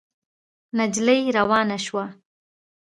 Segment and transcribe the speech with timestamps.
[0.77, 2.05] نجلۍ روانه شوه.